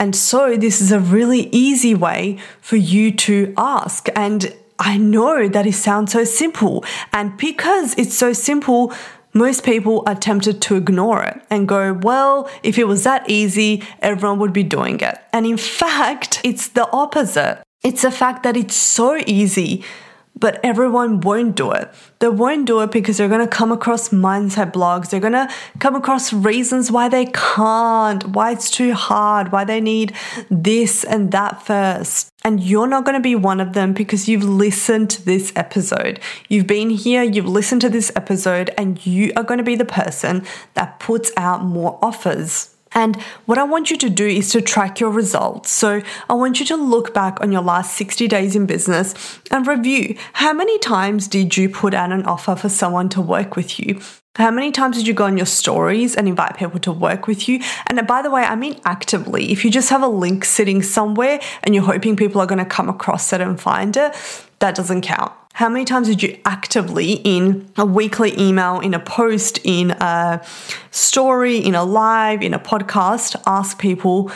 And 0.00 0.16
so, 0.16 0.56
this 0.56 0.80
is 0.80 0.90
a 0.90 0.98
really 0.98 1.48
easy 1.52 1.94
way 1.94 2.38
for 2.60 2.74
you 2.74 3.12
to 3.12 3.54
ask. 3.56 4.08
And 4.16 4.52
I 4.80 4.96
know 4.96 5.46
that 5.46 5.66
it 5.66 5.74
sounds 5.74 6.12
so 6.12 6.24
simple. 6.24 6.84
And 7.12 7.36
because 7.36 7.94
it's 7.98 8.16
so 8.16 8.32
simple, 8.32 8.92
most 9.34 9.62
people 9.62 10.02
are 10.06 10.14
tempted 10.14 10.60
to 10.62 10.76
ignore 10.76 11.22
it 11.22 11.40
and 11.50 11.68
go, 11.68 11.92
well, 11.92 12.50
if 12.62 12.78
it 12.78 12.88
was 12.88 13.04
that 13.04 13.28
easy, 13.28 13.82
everyone 14.00 14.38
would 14.38 14.54
be 14.54 14.62
doing 14.62 14.98
it. 15.00 15.18
And 15.32 15.46
in 15.46 15.56
fact, 15.82 16.40
it's 16.42 16.68
the 16.68 16.90
opposite. 16.90 17.62
It's 17.84 18.02
the 18.02 18.10
fact 18.10 18.42
that 18.42 18.56
it's 18.56 18.74
so 18.74 19.16
easy 19.26 19.84
but 20.40 20.58
everyone 20.64 21.20
won't 21.20 21.54
do 21.54 21.70
it. 21.70 21.90
They 22.18 22.28
won't 22.28 22.66
do 22.66 22.80
it 22.80 22.90
because 22.90 23.18
they're 23.18 23.28
going 23.28 23.46
to 23.46 23.56
come 23.56 23.70
across 23.70 24.08
mindset 24.08 24.72
blogs. 24.72 25.10
They're 25.10 25.20
going 25.20 25.34
to 25.34 25.48
come 25.78 25.94
across 25.94 26.32
reasons 26.32 26.90
why 26.90 27.08
they 27.08 27.26
can't, 27.26 28.26
why 28.28 28.52
it's 28.52 28.70
too 28.70 28.94
hard, 28.94 29.52
why 29.52 29.64
they 29.64 29.80
need 29.80 30.14
this 30.50 31.04
and 31.04 31.30
that 31.32 31.62
first. 31.62 32.30
And 32.42 32.62
you're 32.62 32.86
not 32.86 33.04
going 33.04 33.14
to 33.16 33.20
be 33.20 33.36
one 33.36 33.60
of 33.60 33.74
them 33.74 33.92
because 33.92 34.28
you've 34.28 34.44
listened 34.44 35.10
to 35.10 35.24
this 35.24 35.52
episode. 35.54 36.20
You've 36.48 36.66
been 36.66 36.90
here, 36.90 37.22
you've 37.22 37.46
listened 37.46 37.82
to 37.82 37.90
this 37.90 38.10
episode, 38.16 38.70
and 38.78 39.04
you 39.06 39.32
are 39.36 39.42
going 39.42 39.58
to 39.58 39.64
be 39.64 39.76
the 39.76 39.84
person 39.84 40.46
that 40.74 40.98
puts 40.98 41.30
out 41.36 41.62
more 41.62 41.98
offers. 42.02 42.74
And 42.92 43.20
what 43.46 43.58
I 43.58 43.64
want 43.64 43.90
you 43.90 43.96
to 43.98 44.10
do 44.10 44.26
is 44.26 44.50
to 44.50 44.60
track 44.60 45.00
your 45.00 45.10
results. 45.10 45.70
So 45.70 46.02
I 46.28 46.34
want 46.34 46.60
you 46.60 46.66
to 46.66 46.76
look 46.76 47.14
back 47.14 47.40
on 47.40 47.52
your 47.52 47.62
last 47.62 47.96
60 47.96 48.26
days 48.28 48.56
in 48.56 48.66
business 48.66 49.40
and 49.50 49.66
review 49.66 50.16
how 50.34 50.52
many 50.52 50.78
times 50.78 51.28
did 51.28 51.56
you 51.56 51.68
put 51.68 51.94
out 51.94 52.12
an 52.12 52.24
offer 52.24 52.56
for 52.56 52.68
someone 52.68 53.08
to 53.10 53.20
work 53.20 53.56
with 53.56 53.78
you? 53.78 54.00
How 54.36 54.52
many 54.52 54.70
times 54.70 54.96
did 54.96 55.08
you 55.08 55.12
go 55.12 55.24
on 55.24 55.36
your 55.36 55.46
stories 55.46 56.14
and 56.14 56.28
invite 56.28 56.56
people 56.56 56.78
to 56.80 56.92
work 56.92 57.26
with 57.26 57.48
you? 57.48 57.60
And 57.88 57.98
uh, 57.98 58.02
by 58.02 58.22
the 58.22 58.30
way, 58.30 58.42
I 58.42 58.54
mean 58.54 58.80
actively. 58.84 59.50
If 59.50 59.64
you 59.64 59.72
just 59.72 59.90
have 59.90 60.04
a 60.04 60.08
link 60.08 60.44
sitting 60.44 60.82
somewhere 60.82 61.40
and 61.64 61.74
you're 61.74 61.82
hoping 61.82 62.14
people 62.14 62.40
are 62.40 62.46
going 62.46 62.60
to 62.60 62.64
come 62.64 62.88
across 62.88 63.32
it 63.32 63.40
and 63.40 63.60
find 63.60 63.96
it, 63.96 64.14
that 64.60 64.76
doesn't 64.76 65.00
count. 65.00 65.32
How 65.54 65.68
many 65.68 65.84
times 65.84 66.06
did 66.06 66.22
you 66.22 66.38
actively, 66.44 67.14
in 67.14 67.68
a 67.76 67.84
weekly 67.84 68.38
email, 68.38 68.78
in 68.78 68.94
a 68.94 69.00
post, 69.00 69.58
in 69.64 69.90
a 69.90 70.40
story, 70.92 71.58
in 71.58 71.74
a 71.74 71.82
live, 71.82 72.40
in 72.40 72.54
a 72.54 72.60
podcast, 72.60 73.34
ask 73.48 73.80
people 73.80 74.30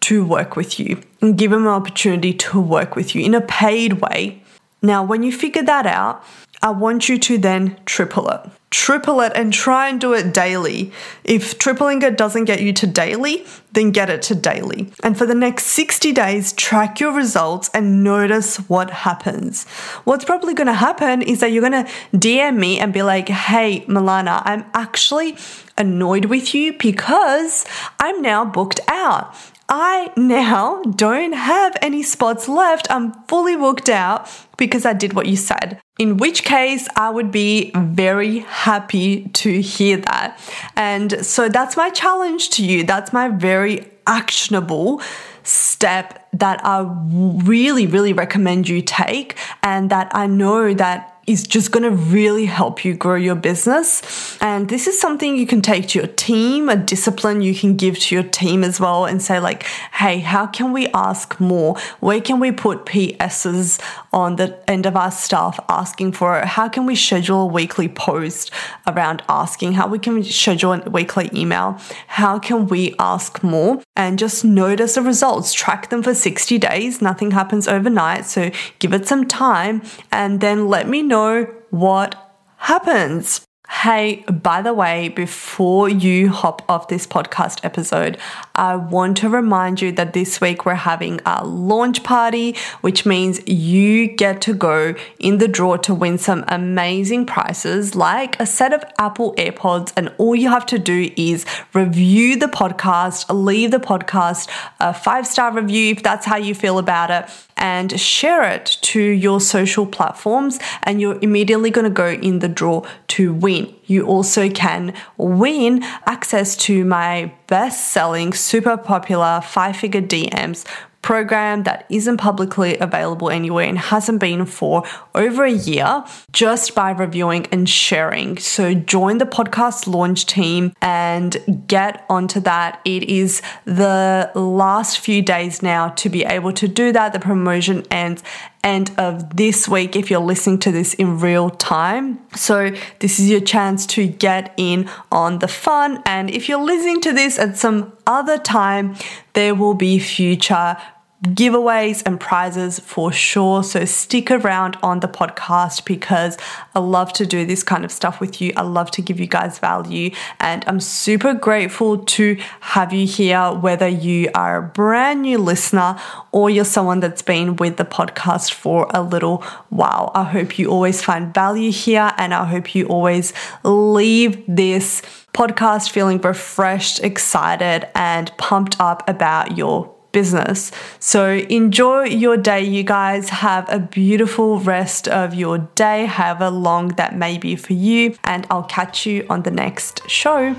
to 0.00 0.24
work 0.24 0.56
with 0.56 0.80
you 0.80 1.00
and 1.22 1.38
give 1.38 1.52
them 1.52 1.62
an 1.62 1.68
opportunity 1.68 2.34
to 2.34 2.60
work 2.60 2.96
with 2.96 3.14
you 3.14 3.22
in 3.22 3.34
a 3.34 3.40
paid 3.40 3.94
way? 4.00 4.42
Now, 4.82 5.04
when 5.04 5.22
you 5.22 5.32
figure 5.32 5.62
that 5.62 5.86
out, 5.86 6.24
I 6.62 6.70
want 6.70 7.08
you 7.08 7.18
to 7.18 7.38
then 7.38 7.76
triple 7.86 8.28
it. 8.30 8.40
Triple 8.70 9.22
it 9.22 9.32
and 9.34 9.52
try 9.52 9.88
and 9.88 9.98
do 9.98 10.12
it 10.12 10.34
daily. 10.34 10.92
If 11.24 11.58
tripling 11.58 12.02
it 12.02 12.18
doesn't 12.18 12.44
get 12.44 12.60
you 12.60 12.72
to 12.74 12.86
daily, 12.86 13.46
then 13.72 13.92
get 13.92 14.10
it 14.10 14.20
to 14.22 14.34
daily. 14.34 14.92
And 15.02 15.16
for 15.16 15.24
the 15.24 15.34
next 15.34 15.66
60 15.66 16.12
days, 16.12 16.52
track 16.52 17.00
your 17.00 17.12
results 17.12 17.70
and 17.72 18.04
notice 18.04 18.56
what 18.68 18.90
happens. 18.90 19.66
What's 20.04 20.26
probably 20.26 20.52
going 20.52 20.66
to 20.66 20.74
happen 20.74 21.22
is 21.22 21.40
that 21.40 21.50
you're 21.52 21.68
going 21.68 21.84
to 21.84 21.90
DM 22.12 22.58
me 22.58 22.78
and 22.78 22.92
be 22.92 23.02
like, 23.02 23.28
hey, 23.28 23.86
Milana, 23.88 24.42
I'm 24.44 24.66
actually 24.74 25.38
annoyed 25.78 26.26
with 26.26 26.54
you 26.54 26.74
because 26.74 27.64
I'm 27.98 28.20
now 28.20 28.44
booked 28.44 28.80
out. 28.88 29.34
I 29.70 30.12
now 30.16 30.82
don't 30.82 31.34
have 31.34 31.76
any 31.82 32.02
spots 32.02 32.48
left. 32.48 32.90
I'm 32.90 33.12
fully 33.24 33.54
booked 33.54 33.88
out 33.88 34.28
because 34.58 34.84
I 34.84 34.92
did 34.92 35.14
what 35.14 35.26
you 35.26 35.36
said. 35.36 35.80
In 35.98 36.18
which 36.18 36.44
case, 36.44 36.86
I 36.96 37.08
would 37.08 37.30
be 37.30 37.70
very 37.74 38.40
happy 38.40 39.28
to 39.28 39.62
hear 39.62 39.96
that. 39.96 40.38
And 40.76 41.24
so 41.24 41.48
that's 41.48 41.76
my 41.76 41.88
challenge 41.90 42.50
to 42.50 42.64
you. 42.64 42.84
That's 42.84 43.12
my 43.12 43.28
very 43.28 43.90
actionable 44.06 45.00
step 45.44 46.28
that 46.34 46.60
I 46.64 46.86
really, 47.08 47.86
really 47.86 48.12
recommend 48.12 48.68
you 48.68 48.82
take, 48.82 49.36
and 49.62 49.88
that 49.90 50.10
I 50.14 50.26
know 50.26 50.74
that 50.74 51.07
is 51.28 51.46
just 51.46 51.70
going 51.72 51.82
to 51.82 51.90
really 51.90 52.46
help 52.46 52.84
you 52.84 52.94
grow 52.94 53.14
your 53.14 53.34
business. 53.34 54.38
And 54.40 54.68
this 54.68 54.86
is 54.86 54.98
something 54.98 55.36
you 55.36 55.46
can 55.46 55.60
take 55.60 55.88
to 55.88 55.98
your 55.98 56.08
team, 56.08 56.70
a 56.70 56.76
discipline 56.76 57.42
you 57.42 57.54
can 57.54 57.76
give 57.76 57.98
to 57.98 58.14
your 58.14 58.24
team 58.24 58.64
as 58.64 58.80
well, 58.80 59.04
and 59.04 59.20
say, 59.20 59.38
like, 59.38 59.64
hey, 59.92 60.20
how 60.20 60.46
can 60.46 60.72
we 60.72 60.88
ask 60.88 61.38
more? 61.38 61.76
Where 62.00 62.22
can 62.22 62.40
we 62.40 62.50
put 62.50 62.86
PSs 62.86 63.78
on 64.10 64.36
the 64.36 64.58
end 64.70 64.86
of 64.86 64.96
our 64.96 65.10
stuff 65.10 65.60
asking 65.68 66.12
for 66.12 66.38
it? 66.38 66.46
How 66.46 66.68
can 66.68 66.86
we 66.86 66.96
schedule 66.96 67.42
a 67.42 67.46
weekly 67.46 67.88
post 67.88 68.50
around 68.86 69.22
asking? 69.28 69.74
How 69.74 69.86
we 69.86 69.98
can 69.98 70.24
schedule 70.24 70.72
a 70.72 70.88
weekly 70.88 71.28
email? 71.34 71.78
How 72.06 72.38
can 72.38 72.68
we 72.68 72.94
ask 72.98 73.42
more? 73.42 73.82
And 73.96 74.18
just 74.18 74.44
notice 74.44 74.94
the 74.94 75.02
results, 75.02 75.52
track 75.52 75.90
them 75.90 76.02
for 76.02 76.14
60 76.14 76.56
days. 76.58 77.02
Nothing 77.02 77.32
happens 77.32 77.68
overnight. 77.68 78.24
So 78.24 78.50
give 78.78 78.94
it 78.94 79.06
some 79.06 79.26
time 79.26 79.82
and 80.10 80.40
then 80.40 80.68
let 80.68 80.88
me 80.88 81.02
know 81.02 81.17
know 81.18 81.46
what 81.70 82.14
happens. 82.56 83.44
Hey, 83.82 84.24
by 84.32 84.62
the 84.62 84.72
way, 84.72 85.10
before 85.10 85.90
you 85.90 86.30
hop 86.30 86.62
off 86.70 86.88
this 86.88 87.06
podcast 87.06 87.62
episode, 87.62 88.16
I 88.54 88.76
want 88.76 89.18
to 89.18 89.28
remind 89.28 89.82
you 89.82 89.92
that 89.92 90.14
this 90.14 90.40
week 90.40 90.64
we're 90.64 90.86
having 90.92 91.20
a 91.26 91.46
launch 91.46 92.02
party, 92.02 92.56
which 92.80 93.04
means 93.04 93.46
you 93.46 94.06
get 94.06 94.40
to 94.42 94.54
go 94.54 94.94
in 95.18 95.36
the 95.36 95.48
draw 95.48 95.76
to 95.76 95.94
win 95.94 96.16
some 96.16 96.44
amazing 96.48 97.26
prizes 97.26 97.94
like 97.94 98.40
a 98.40 98.46
set 98.46 98.72
of 98.72 98.82
Apple 98.98 99.34
AirPods. 99.34 99.92
And 99.96 100.14
all 100.16 100.34
you 100.34 100.48
have 100.48 100.66
to 100.66 100.78
do 100.78 101.10
is 101.16 101.44
review 101.74 102.36
the 102.38 102.46
podcast, 102.46 103.26
leave 103.28 103.70
the 103.70 103.80
podcast 103.80 104.48
a 104.80 104.94
five 104.94 105.26
star 105.26 105.52
review 105.52 105.92
if 105.92 106.02
that's 106.02 106.24
how 106.24 106.38
you 106.38 106.54
feel 106.54 106.78
about 106.78 107.10
it 107.10 107.47
and 107.58 107.98
share 108.00 108.42
it 108.44 108.78
to 108.82 109.00
your 109.00 109.40
social 109.40 109.86
platforms, 109.86 110.58
and 110.82 111.00
you're 111.00 111.18
immediately 111.20 111.70
going 111.70 111.84
to 111.84 111.90
go 111.90 112.08
in 112.08 112.38
the 112.38 112.48
draw 112.48 112.86
to 113.08 113.32
win. 113.34 113.74
You 113.86 114.06
also 114.06 114.48
can 114.48 114.94
win 115.16 115.82
access 116.06 116.56
to 116.56 116.84
my 116.84 117.32
best 117.46 117.88
selling, 117.88 118.32
super 118.32 118.76
popular 118.76 119.40
five 119.40 119.76
figure 119.76 120.02
DMs 120.02 120.64
program 121.08 121.62
that 121.62 121.86
isn't 121.88 122.18
publicly 122.18 122.76
available 122.80 123.30
anywhere 123.30 123.64
and 123.64 123.78
hasn't 123.78 124.20
been 124.20 124.44
for 124.44 124.84
over 125.14 125.42
a 125.42 125.50
year 125.50 126.04
just 126.32 126.74
by 126.74 126.90
reviewing 126.90 127.46
and 127.46 127.66
sharing. 127.66 128.36
So 128.36 128.74
join 128.74 129.16
the 129.16 129.24
podcast 129.24 129.86
launch 129.86 130.26
team 130.26 130.74
and 130.82 131.64
get 131.66 132.04
onto 132.10 132.40
that. 132.40 132.82
It 132.84 133.04
is 133.04 133.40
the 133.64 134.30
last 134.34 134.98
few 134.98 135.22
days 135.22 135.62
now 135.62 135.88
to 135.88 136.10
be 136.10 136.26
able 136.26 136.52
to 136.52 136.68
do 136.68 136.92
that. 136.92 137.14
The 137.14 137.20
promotion 137.20 137.86
ends 137.90 138.22
end 138.62 138.90
of 138.98 139.36
this 139.36 139.68
week 139.68 139.96
if 139.96 140.10
you're 140.10 140.20
listening 140.20 140.58
to 140.58 140.72
this 140.72 140.92
in 140.94 141.20
real 141.20 141.48
time. 141.48 142.18
So, 142.34 142.70
this 142.98 143.18
is 143.18 143.30
your 143.30 143.40
chance 143.40 143.86
to 143.86 144.06
get 144.06 144.52
in 144.56 144.90
on 145.10 145.38
the 145.38 145.48
fun. 145.48 146.02
And 146.04 146.28
if 146.28 146.48
you're 146.48 146.62
listening 146.62 147.00
to 147.02 147.12
this 147.12 147.38
at 147.38 147.56
some 147.56 147.92
other 148.06 148.36
time, 148.36 148.96
there 149.32 149.54
will 149.54 149.74
be 149.74 149.98
future 150.00 150.76
giveaways 151.22 152.02
and 152.06 152.20
prizes 152.20 152.78
for 152.78 153.10
sure. 153.10 153.64
So 153.64 153.84
stick 153.84 154.30
around 154.30 154.76
on 154.82 155.00
the 155.00 155.08
podcast 155.08 155.84
because 155.84 156.38
I 156.74 156.78
love 156.78 157.12
to 157.14 157.26
do 157.26 157.44
this 157.44 157.62
kind 157.64 157.84
of 157.84 157.90
stuff 157.90 158.20
with 158.20 158.40
you. 158.40 158.52
I 158.56 158.62
love 158.62 158.90
to 158.92 159.02
give 159.02 159.18
you 159.18 159.26
guys 159.26 159.58
value 159.58 160.10
and 160.38 160.64
I'm 160.68 160.78
super 160.78 161.34
grateful 161.34 161.98
to 161.98 162.38
have 162.60 162.92
you 162.92 163.06
here, 163.06 163.52
whether 163.52 163.88
you 163.88 164.30
are 164.34 164.58
a 164.58 164.62
brand 164.62 165.22
new 165.22 165.38
listener 165.38 165.98
or 166.30 166.50
you're 166.50 166.64
someone 166.64 167.00
that's 167.00 167.22
been 167.22 167.56
with 167.56 167.78
the 167.78 167.84
podcast 167.84 168.52
for 168.52 168.88
a 168.94 169.02
little 169.02 169.38
while. 169.70 170.12
I 170.14 170.22
hope 170.22 170.58
you 170.58 170.70
always 170.70 171.02
find 171.02 171.34
value 171.34 171.72
here 171.72 172.12
and 172.16 172.32
I 172.32 172.44
hope 172.44 172.76
you 172.76 172.86
always 172.86 173.32
leave 173.64 174.44
this 174.46 175.02
podcast 175.32 175.90
feeling 175.90 176.20
refreshed, 176.20 177.02
excited, 177.02 177.88
and 177.94 178.30
pumped 178.38 178.76
up 178.80 179.08
about 179.08 179.56
your 179.56 179.97
business. 180.12 180.72
So 180.98 181.32
enjoy 181.32 182.04
your 182.04 182.36
day, 182.36 182.62
you 182.62 182.82
guys. 182.82 183.28
Have 183.28 183.68
a 183.72 183.78
beautiful 183.78 184.58
rest 184.60 185.08
of 185.08 185.34
your 185.34 185.58
day, 185.74 186.06
however 186.06 186.50
long 186.50 186.88
that 186.96 187.16
may 187.16 187.38
be 187.38 187.56
for 187.56 187.74
you. 187.74 188.16
And 188.24 188.46
I'll 188.50 188.64
catch 188.64 189.06
you 189.06 189.26
on 189.28 189.42
the 189.42 189.50
next 189.50 190.08
show. 190.08 190.54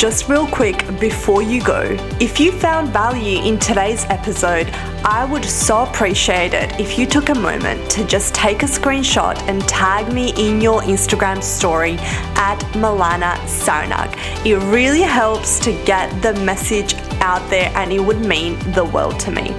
just 0.00 0.30
real 0.30 0.46
quick 0.46 0.82
before 0.98 1.42
you 1.42 1.62
go, 1.62 1.82
if 2.20 2.40
you 2.40 2.50
found 2.50 2.88
value 2.88 3.44
in 3.44 3.58
today's 3.58 4.06
episode, 4.06 4.66
I 5.04 5.26
would 5.30 5.44
so 5.44 5.82
appreciate 5.82 6.54
it 6.54 6.80
if 6.80 6.98
you 6.98 7.04
took 7.04 7.28
a 7.28 7.34
moment 7.34 7.90
to 7.90 8.06
just 8.06 8.34
take 8.34 8.62
a 8.62 8.66
screenshot 8.66 9.36
and 9.46 9.60
tag 9.68 10.10
me 10.10 10.32
in 10.38 10.58
your 10.58 10.80
Instagram 10.80 11.42
story 11.42 11.96
at 12.34 12.58
Milana 12.72 13.34
Sarnak. 13.44 14.16
It 14.46 14.56
really 14.72 15.02
helps 15.02 15.58
to 15.60 15.72
get 15.84 16.08
the 16.22 16.32
message 16.44 16.94
out 17.20 17.48
there 17.50 17.72
and 17.74 17.92
it 17.92 18.00
would 18.00 18.20
mean 18.20 18.58
the 18.72 18.84
world 18.84 19.18
to 19.20 19.30
me. 19.30 19.50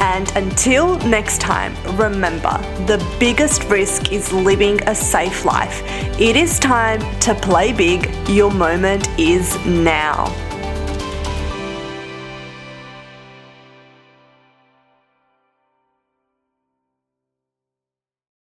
And 0.00 0.34
until 0.36 0.96
next 1.00 1.40
time, 1.40 1.74
remember 1.96 2.56
the 2.86 3.04
biggest 3.18 3.64
risk 3.64 4.12
is 4.12 4.32
living 4.32 4.82
a 4.88 4.94
safe 4.94 5.44
life. 5.44 5.82
It 6.18 6.36
is 6.36 6.58
time 6.58 7.00
to 7.20 7.34
play 7.34 7.72
big. 7.72 8.10
Your 8.28 8.50
moment 8.50 9.08
is 9.18 9.54
now. 9.66 10.49